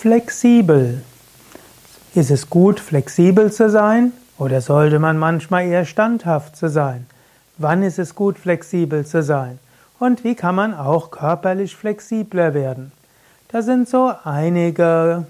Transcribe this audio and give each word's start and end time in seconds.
Flexibel. 0.00 1.02
Ist 2.14 2.30
es 2.30 2.48
gut, 2.48 2.80
flexibel 2.80 3.52
zu 3.52 3.68
sein 3.68 4.12
oder 4.38 4.62
sollte 4.62 4.98
man 4.98 5.18
manchmal 5.18 5.66
eher 5.66 5.84
standhaft 5.84 6.56
zu 6.56 6.70
sein? 6.70 7.04
Wann 7.58 7.82
ist 7.82 7.98
es 7.98 8.14
gut, 8.14 8.38
flexibel 8.38 9.04
zu 9.04 9.22
sein? 9.22 9.58
Und 9.98 10.24
wie 10.24 10.34
kann 10.34 10.54
man 10.54 10.72
auch 10.72 11.10
körperlich 11.10 11.76
flexibler 11.76 12.54
werden? 12.54 12.92
Da 13.48 13.60
sind 13.60 13.90
so 13.90 14.10
einige 14.24 15.26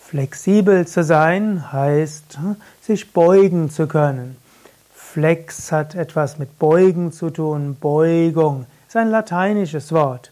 Flexibel 0.00 0.86
zu 0.86 1.02
sein 1.02 1.72
heißt, 1.72 2.38
sich 2.80 3.12
beugen 3.12 3.70
zu 3.70 3.86
können. 3.86 4.36
Flex 4.94 5.72
hat 5.72 5.94
etwas 5.94 6.38
mit 6.38 6.58
beugen 6.58 7.12
zu 7.12 7.30
tun. 7.30 7.76
Beugung 7.80 8.66
ist 8.86 8.96
ein 8.96 9.10
lateinisches 9.10 9.92
Wort. 9.92 10.30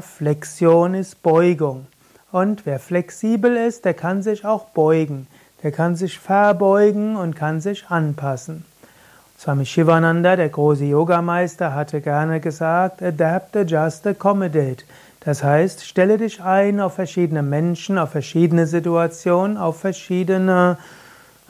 Flexion 0.00 0.94
ist 0.94 1.22
Beugung. 1.22 1.86
Und 2.30 2.66
wer 2.66 2.78
flexibel 2.78 3.56
ist, 3.56 3.84
der 3.84 3.94
kann 3.94 4.22
sich 4.22 4.44
auch 4.44 4.66
beugen. 4.66 5.26
Der 5.62 5.72
kann 5.72 5.96
sich 5.96 6.18
verbeugen 6.18 7.16
und 7.16 7.36
kann 7.36 7.60
sich 7.60 7.88
anpassen. 7.88 8.64
Swami 9.42 9.66
Shivananda, 9.66 10.36
der 10.36 10.50
große 10.50 10.84
Yogameister, 10.84 11.74
hatte 11.74 12.00
gerne 12.00 12.38
gesagt, 12.38 13.02
adapt, 13.02 13.56
adjust, 13.56 14.06
accommodate. 14.06 14.84
Das 15.18 15.42
heißt, 15.42 15.84
stelle 15.84 16.16
dich 16.16 16.40
ein 16.40 16.78
auf 16.78 16.94
verschiedene 16.94 17.42
Menschen, 17.42 17.98
auf 17.98 18.10
verschiedene 18.10 18.68
Situationen, 18.68 19.56
auf 19.56 19.80
verschiedene 19.80 20.78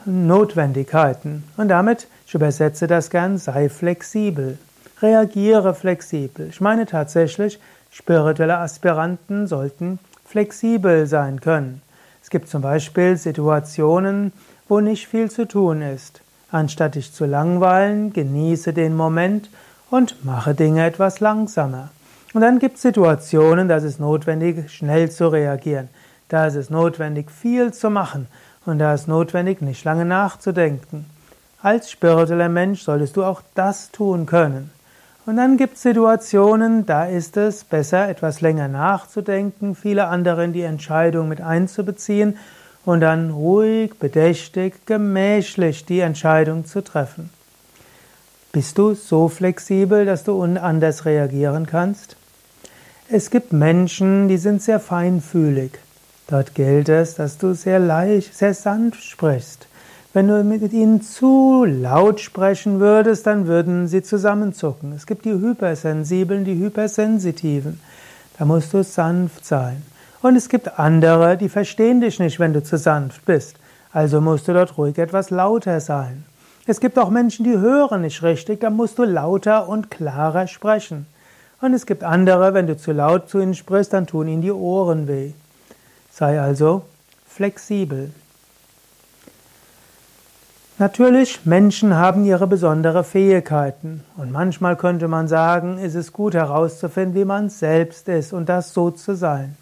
Notwendigkeiten. 0.05 1.43
Und 1.55 1.67
damit, 1.67 2.07
ich 2.25 2.33
übersetze 2.33 2.87
das 2.87 3.11
gern, 3.11 3.37
sei 3.37 3.69
flexibel. 3.69 4.57
Reagiere 4.99 5.75
flexibel. 5.75 6.47
Ich 6.49 6.61
meine 6.61 6.87
tatsächlich, 6.87 7.59
spirituelle 7.91 8.57
Aspiranten 8.57 9.45
sollten 9.45 9.99
flexibel 10.25 11.05
sein 11.05 11.41
können. 11.41 11.83
Es 12.23 12.31
gibt 12.31 12.49
zum 12.49 12.63
Beispiel 12.63 13.17
Situationen, 13.17 14.33
wo 14.67 14.79
nicht 14.79 15.07
viel 15.07 15.29
zu 15.29 15.47
tun 15.47 15.83
ist. 15.83 16.23
Anstatt 16.53 16.93
dich 16.93 17.11
zu 17.11 17.25
langweilen, 17.25 18.13
genieße 18.13 18.73
den 18.73 18.95
Moment 18.95 19.49
und 19.89 20.23
mache 20.23 20.53
Dinge 20.53 20.85
etwas 20.85 21.19
langsamer. 21.19 21.89
Und 22.35 22.41
dann 22.41 22.59
gibt 22.59 22.75
es 22.75 22.83
Situationen, 22.83 23.67
da 23.67 23.77
ist 23.77 23.85
es 23.85 23.97
notwendig, 23.97 24.71
schnell 24.71 25.09
zu 25.09 25.29
reagieren. 25.29 25.89
Da 26.29 26.45
ist 26.45 26.53
es 26.53 26.69
notwendig, 26.69 27.31
viel 27.31 27.73
zu 27.73 27.89
machen. 27.89 28.27
Und 28.67 28.77
da 28.77 28.93
ist 28.93 29.01
es 29.01 29.07
notwendig, 29.07 29.63
nicht 29.63 29.83
lange 29.83 30.05
nachzudenken. 30.05 31.07
Als 31.63 31.89
spiritueller 31.89 32.49
Mensch 32.49 32.83
solltest 32.83 33.17
du 33.17 33.23
auch 33.23 33.41
das 33.55 33.89
tun 33.89 34.27
können. 34.27 34.69
Und 35.25 35.37
dann 35.37 35.57
gibt 35.57 35.77
es 35.77 35.81
Situationen, 35.81 36.85
da 36.85 37.05
ist 37.05 37.35
es 37.35 37.63
besser, 37.63 38.09
etwas 38.09 38.41
länger 38.41 38.67
nachzudenken, 38.67 39.73
viele 39.73 40.05
andere 40.05 40.45
in 40.45 40.53
die 40.53 40.61
Entscheidung 40.61 41.29
mit 41.29 41.41
einzubeziehen 41.41 42.37
und 42.85 43.01
dann 43.01 43.31
ruhig, 43.31 43.93
bedächtig, 43.99 44.85
gemächlich 44.85 45.85
die 45.85 45.99
Entscheidung 45.99 46.65
zu 46.65 46.83
treffen. 46.83 47.29
Bist 48.51 48.77
du 48.77 48.93
so 48.93 49.29
flexibel, 49.29 50.05
dass 50.05 50.23
du 50.23 50.41
anders 50.41 51.05
reagieren 51.05 51.65
kannst? 51.65 52.17
Es 53.09 53.29
gibt 53.29 53.51
Menschen, 53.51 54.27
die 54.27 54.37
sind 54.37 54.61
sehr 54.61 54.79
feinfühlig. 54.79 55.71
Dort 56.27 56.55
gilt 56.55 56.89
es, 56.89 57.15
dass 57.15 57.37
du 57.37 57.53
sehr 57.53 57.79
leicht, 57.79 58.35
sehr 58.35 58.53
sanft 58.53 59.03
sprichst. 59.03 59.67
Wenn 60.13 60.27
du 60.27 60.43
mit 60.43 60.71
ihnen 60.73 61.01
zu 61.01 61.65
laut 61.65 62.19
sprechen 62.19 62.79
würdest, 62.79 63.25
dann 63.25 63.47
würden 63.47 63.87
sie 63.87 64.03
zusammenzucken. 64.03 64.93
Es 64.93 65.07
gibt 65.07 65.25
die 65.25 65.31
Hypersensiblen, 65.31 66.45
die 66.45 66.55
Hypersensitiven. 66.55 67.79
Da 68.37 68.45
musst 68.45 68.73
du 68.73 68.83
sanft 68.83 69.45
sein. 69.45 69.81
Und 70.23 70.37
es 70.37 70.47
gibt 70.47 70.79
andere, 70.79 71.35
die 71.35 71.49
verstehen 71.49 71.99
dich 71.99 72.17
nicht, 72.17 72.39
wenn 72.39 72.53
du 72.53 72.63
zu 72.63 72.77
sanft 72.77 73.25
bist. 73.25 73.57
Also 73.91 74.21
musst 74.21 74.47
du 74.47 74.53
dort 74.53 74.77
ruhig 74.77 74.97
etwas 74.97 75.29
lauter 75.29 75.81
sein. 75.81 76.23
Es 76.65 76.79
gibt 76.79 76.97
auch 76.97 77.09
Menschen, 77.09 77.43
die 77.43 77.57
hören 77.57 78.01
nicht 78.01 78.23
richtig, 78.23 78.61
da 78.61 78.69
musst 78.69 78.97
du 78.97 79.03
lauter 79.03 79.67
und 79.67 79.91
klarer 79.91 80.47
sprechen. 80.47 81.07
Und 81.59 81.73
es 81.73 81.85
gibt 81.85 82.05
andere, 82.05 82.53
wenn 82.53 82.67
du 82.67 82.77
zu 82.77 82.93
laut 82.93 83.29
zu 83.29 83.39
ihnen 83.39 83.53
sprichst, 83.53 83.91
dann 83.91 84.07
tun 84.07 84.29
ihnen 84.29 84.41
die 84.41 84.53
Ohren 84.53 85.09
weh. 85.09 85.33
Sei 86.09 86.39
also 86.39 86.83
flexibel. 87.27 88.11
Natürlich, 90.79 91.45
Menschen 91.45 91.97
haben 91.97 92.23
ihre 92.23 92.47
besondere 92.47 93.03
Fähigkeiten. 93.03 94.05
Und 94.15 94.31
manchmal 94.31 94.77
könnte 94.77 95.09
man 95.09 95.27
sagen, 95.27 95.79
ist 95.79 95.95
es 95.95 96.13
gut 96.13 96.33
herauszufinden, 96.33 97.13
wie 97.13 97.25
man 97.25 97.49
selbst 97.49 98.07
ist 98.07 98.31
und 98.31 98.47
das 98.47 98.73
so 98.73 98.89
zu 98.89 99.15
sein. 99.15 99.57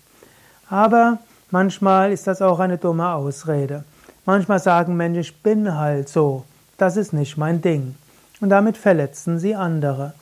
Aber 0.72 1.20
manchmal 1.52 2.14
ist 2.14 2.28
das 2.28 2.42
auch 2.42 2.60
eine 2.60 2.78
dumme 2.78 3.10
Ausrede. 3.10 3.84
Manchmal 4.26 4.60
sagen 4.60 4.96
Menschen, 4.96 5.20
ich 5.20 5.44
bin 5.44 5.76
halt 5.76 6.08
so. 6.08 6.46
Das 6.78 6.96
ist 6.96 7.12
nicht 7.12 7.38
mein 7.38 7.62
Ding. 7.62 7.96
Und 8.40 8.50
damit 8.50 8.78
verletzen 8.78 9.38
sie 9.38 9.54
andere. 9.54 10.14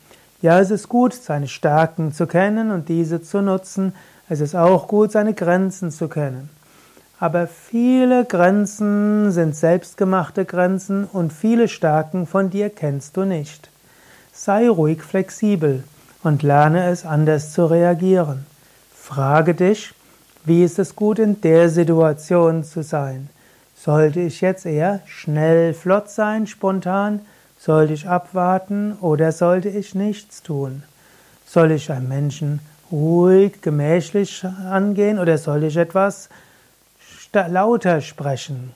Ja, 0.42 0.58
es 0.58 0.72
ist 0.72 0.88
gut, 0.88 1.14
seine 1.14 1.46
Stärken 1.46 2.12
zu 2.12 2.26
kennen 2.26 2.72
und 2.72 2.88
diese 2.88 3.22
zu 3.22 3.42
nutzen. 3.42 3.94
Es 4.28 4.40
ist 4.40 4.56
auch 4.56 4.88
gut, 4.88 5.12
seine 5.12 5.34
Grenzen 5.34 5.92
zu 5.92 6.08
kennen. 6.08 6.50
Aber 7.20 7.46
viele 7.46 8.24
Grenzen 8.24 9.30
sind 9.30 9.54
selbstgemachte 9.54 10.44
Grenzen 10.44 11.04
und 11.04 11.32
viele 11.32 11.68
Stärken 11.68 12.26
von 12.26 12.50
dir 12.50 12.70
kennst 12.70 13.16
du 13.16 13.24
nicht. 13.24 13.70
Sei 14.32 14.68
ruhig 14.68 15.02
flexibel 15.02 15.84
und 16.24 16.42
lerne 16.42 16.88
es 16.88 17.04
anders 17.04 17.52
zu 17.52 17.66
reagieren. 17.66 18.46
Frage 18.96 19.54
dich, 19.54 19.94
wie 20.44 20.64
ist 20.64 20.78
es 20.78 20.96
gut, 20.96 21.18
in 21.18 21.40
der 21.40 21.68
Situation 21.68 22.64
zu 22.64 22.82
sein? 22.82 23.28
Sollte 23.76 24.20
ich 24.20 24.40
jetzt 24.40 24.66
eher 24.66 25.00
schnell, 25.06 25.74
flott 25.74 26.10
sein, 26.10 26.46
spontan? 26.46 27.20
Sollte 27.58 27.92
ich 27.92 28.08
abwarten 28.08 28.96
oder 29.00 29.32
sollte 29.32 29.68
ich 29.68 29.94
nichts 29.94 30.42
tun? 30.42 30.82
Soll 31.46 31.72
ich 31.72 31.90
einem 31.90 32.08
Menschen 32.08 32.60
ruhig, 32.90 33.60
gemächlich 33.60 34.44
angehen 34.44 35.18
oder 35.18 35.38
soll 35.38 35.64
ich 35.64 35.76
etwas 35.76 36.28
lauter 37.32 38.00
sprechen? 38.00 38.72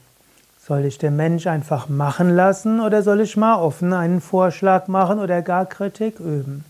Soll 0.67 0.85
ich 0.85 0.99
den 0.99 1.17
Mensch 1.17 1.47
einfach 1.47 1.89
machen 1.89 2.31
lassen 2.35 2.81
oder 2.81 3.03
soll 3.03 3.21
ich 3.21 3.37
mal 3.37 3.57
offen 3.57 3.93
einen 3.93 4.21
Vorschlag 4.21 4.89
machen 4.89 5.19
oder 5.19 5.43
gar 5.43 5.67
Kritik 5.67 6.21
üben? 6.21 6.65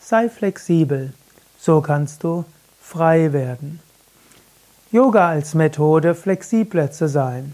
Sei 0.00 0.28
flexibel, 0.28 1.12
so 1.58 1.80
kannst 1.82 2.24
du 2.24 2.44
frei 2.80 3.32
werden. 3.32 3.80
Yoga 4.90 5.28
als 5.28 5.52
Methode, 5.52 6.14
flexibler 6.14 6.90
zu 6.90 7.08
sein. 7.08 7.52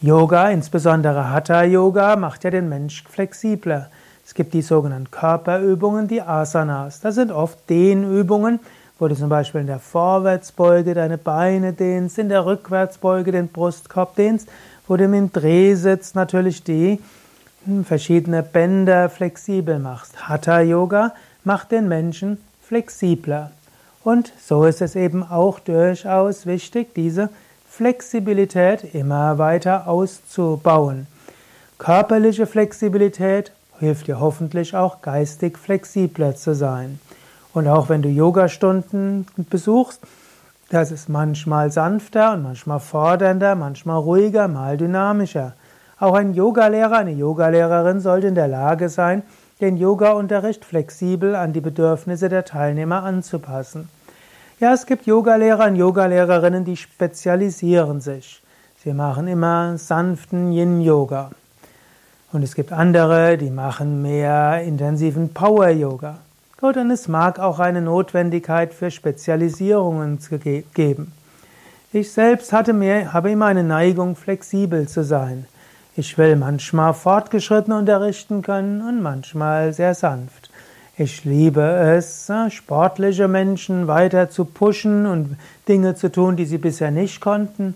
Yoga, 0.00 0.48
insbesondere 0.48 1.28
Hatha 1.28 1.64
Yoga, 1.64 2.14
macht 2.14 2.44
ja 2.44 2.50
den 2.50 2.68
Mensch 2.68 3.02
flexibler. 3.10 3.88
Es 4.24 4.32
gibt 4.32 4.54
die 4.54 4.62
sogenannten 4.62 5.10
Körperübungen, 5.10 6.06
die 6.06 6.22
Asanas. 6.22 7.00
Das 7.00 7.16
sind 7.16 7.32
oft 7.32 7.68
Dehnübungen, 7.68 8.60
wo 9.00 9.08
du 9.08 9.16
zum 9.16 9.28
Beispiel 9.28 9.62
in 9.62 9.66
der 9.66 9.80
Vorwärtsbeuge 9.80 10.94
deine 10.94 11.18
Beine 11.18 11.72
dehnst, 11.72 12.20
in 12.20 12.28
der 12.28 12.46
Rückwärtsbeuge 12.46 13.32
den 13.32 13.48
Brustkorb 13.48 14.14
dehnst, 14.14 14.48
wo 14.86 14.96
du 14.96 15.02
im 15.02 15.32
Drehsitz 15.32 16.14
natürlich 16.14 16.62
die 16.62 17.00
hm, 17.64 17.84
verschiedene 17.84 18.44
Bänder 18.44 19.08
flexibel 19.08 19.80
machst. 19.80 20.28
Hatha 20.28 20.60
Yoga 20.60 21.12
macht 21.42 21.72
den 21.72 21.88
Menschen 21.88 22.38
flexibler. 22.62 23.50
Und 24.04 24.32
so 24.44 24.64
ist 24.64 24.82
es 24.82 24.96
eben 24.96 25.22
auch 25.22 25.60
durchaus 25.60 26.46
wichtig, 26.46 26.94
diese 26.94 27.28
Flexibilität 27.68 28.94
immer 28.94 29.38
weiter 29.38 29.86
auszubauen. 29.86 31.06
Körperliche 31.78 32.46
Flexibilität 32.46 33.52
hilft 33.78 34.06
dir 34.06 34.20
hoffentlich 34.20 34.76
auch 34.76 35.02
geistig 35.02 35.58
flexibler 35.58 36.36
zu 36.36 36.54
sein. 36.54 37.00
Und 37.54 37.68
auch 37.68 37.88
wenn 37.88 38.02
du 38.02 38.08
Yogastunden 38.08 39.26
besuchst, 39.36 40.00
das 40.70 40.90
ist 40.90 41.08
manchmal 41.08 41.70
sanfter 41.70 42.32
und 42.32 42.42
manchmal 42.44 42.80
fordernder, 42.80 43.54
manchmal 43.54 43.98
ruhiger, 43.98 44.48
mal 44.48 44.76
dynamischer. 44.76 45.52
Auch 45.98 46.14
ein 46.14 46.34
Yogalehrer, 46.34 46.98
eine 46.98 47.12
Yogalehrerin 47.12 48.00
sollte 48.00 48.28
in 48.28 48.34
der 48.34 48.48
Lage 48.48 48.88
sein, 48.88 49.22
den 49.62 49.76
Yoga-Unterricht 49.76 50.64
flexibel 50.64 51.36
an 51.36 51.52
die 51.52 51.60
Bedürfnisse 51.60 52.28
der 52.28 52.44
Teilnehmer 52.44 53.04
anzupassen. 53.04 53.88
Ja, 54.58 54.74
es 54.74 54.86
gibt 54.86 55.06
Yogalehrer 55.06 55.66
und 55.66 55.76
Yogalehrerinnen, 55.76 56.64
die 56.64 56.76
spezialisieren 56.76 58.00
sich. 58.00 58.42
Sie 58.82 58.92
machen 58.92 59.28
immer 59.28 59.78
sanften 59.78 60.52
Yin-Yoga. 60.52 61.30
Und 62.32 62.42
es 62.42 62.56
gibt 62.56 62.72
andere, 62.72 63.38
die 63.38 63.50
machen 63.50 64.02
mehr 64.02 64.62
intensiven 64.62 65.32
Power-Yoga. 65.32 66.18
und 66.60 66.90
es 66.90 67.06
mag 67.06 67.38
auch 67.38 67.60
eine 67.60 67.82
Notwendigkeit 67.82 68.74
für 68.74 68.90
Spezialisierungen 68.90 70.18
geben. 70.74 71.12
Ich 71.92 72.10
selbst 72.10 72.52
hatte 72.52 72.72
mehr, 72.72 73.12
habe 73.12 73.30
immer 73.30 73.46
eine 73.46 73.62
Neigung, 73.62 74.16
flexibel 74.16 74.88
zu 74.88 75.04
sein. 75.04 75.46
Ich 75.94 76.16
will 76.16 76.36
manchmal 76.36 76.94
fortgeschritten 76.94 77.74
unterrichten 77.74 78.40
können 78.40 78.80
und 78.80 79.02
manchmal 79.02 79.74
sehr 79.74 79.94
sanft. 79.94 80.50
Ich 80.96 81.24
liebe 81.24 81.60
es, 81.60 82.30
sportliche 82.48 83.28
Menschen 83.28 83.88
weiter 83.88 84.30
zu 84.30 84.46
pushen 84.46 85.04
und 85.04 85.36
Dinge 85.68 85.94
zu 85.94 86.10
tun, 86.10 86.36
die 86.36 86.46
sie 86.46 86.58
bisher 86.58 86.90
nicht 86.90 87.20
konnten. 87.20 87.74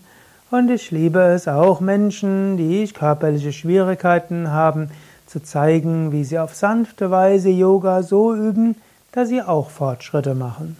Und 0.50 0.70
ich 0.70 0.90
liebe 0.90 1.20
es 1.20 1.46
auch, 1.46 1.80
Menschen, 1.80 2.56
die 2.56 2.86
körperliche 2.88 3.52
Schwierigkeiten 3.52 4.50
haben, 4.50 4.90
zu 5.26 5.42
zeigen, 5.42 6.12
wie 6.12 6.24
sie 6.24 6.38
auf 6.38 6.54
sanfte 6.54 7.10
Weise 7.10 7.50
Yoga 7.50 8.02
so 8.02 8.34
üben, 8.34 8.76
dass 9.12 9.28
sie 9.28 9.42
auch 9.42 9.70
Fortschritte 9.70 10.34
machen. 10.34 10.76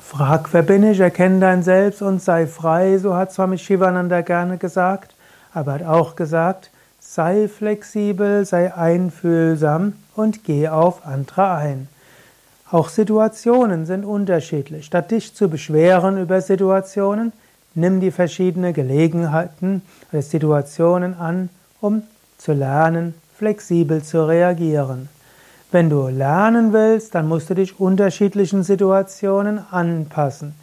Frag, 0.00 0.52
wer 0.52 0.62
bin 0.62 0.84
ich, 0.84 1.00
erkenne 1.00 1.40
dein 1.40 1.62
Selbst 1.62 2.02
und 2.02 2.22
sei 2.22 2.46
frei, 2.46 2.98
so 2.98 3.14
hat 3.14 3.32
Swami 3.32 3.58
Shivananda 3.58 4.22
gerne 4.22 4.56
gesagt, 4.56 5.14
aber 5.52 5.72
hat 5.72 5.84
auch 5.84 6.16
gesagt, 6.16 6.70
sei 7.00 7.48
flexibel, 7.48 8.44
sei 8.46 8.74
einfühlsam 8.74 9.94
und 10.14 10.44
geh 10.44 10.68
auf 10.68 11.06
andere 11.06 11.50
ein. 11.50 11.88
Auch 12.70 12.88
Situationen 12.88 13.84
sind 13.84 14.04
unterschiedlich. 14.04 14.86
Statt 14.86 15.10
dich 15.10 15.34
zu 15.34 15.48
beschweren 15.48 16.16
über 16.16 16.40
Situationen, 16.40 17.32
nimm 17.74 18.00
die 18.00 18.10
verschiedenen 18.10 18.72
Gelegenheiten 18.72 19.82
oder 20.10 20.22
Situationen 20.22 21.18
an, 21.18 21.50
um 21.80 22.02
zu 22.38 22.52
lernen, 22.54 23.14
flexibel 23.36 24.02
zu 24.02 24.26
reagieren. 24.26 25.08
Wenn 25.72 25.88
du 25.88 26.08
lernen 26.08 26.74
willst, 26.74 27.14
dann 27.14 27.26
musst 27.28 27.48
du 27.48 27.54
dich 27.54 27.80
unterschiedlichen 27.80 28.62
Situationen 28.62 29.58
anpassen, 29.70 30.54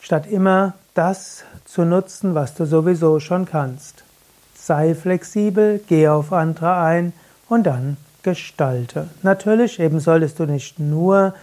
statt 0.00 0.28
immer 0.28 0.74
das 0.94 1.42
zu 1.64 1.84
nutzen, 1.84 2.36
was 2.36 2.54
du 2.54 2.64
sowieso 2.64 3.18
schon 3.18 3.44
kannst. 3.44 4.04
Sei 4.54 4.94
flexibel, 4.94 5.80
geh 5.88 6.06
auf 6.06 6.32
andere 6.32 6.76
ein 6.76 7.12
und 7.48 7.64
dann 7.64 7.96
gestalte. 8.22 9.08
Natürlich 9.24 9.80
eben 9.80 9.98
solltest 9.98 10.38
du 10.38 10.46
nicht 10.46 10.78
nur 10.78 11.34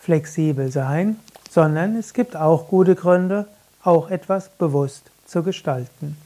flexibel 0.00 0.72
sein, 0.72 1.20
sondern 1.48 1.94
es 1.94 2.12
gibt 2.12 2.34
auch 2.34 2.66
gute 2.66 2.96
Gründe, 2.96 3.46
auch 3.84 4.10
etwas 4.10 4.48
bewusst 4.48 5.12
zu 5.26 5.44
gestalten. 5.44 6.16